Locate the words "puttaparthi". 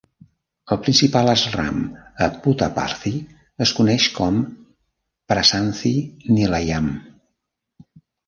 2.45-3.11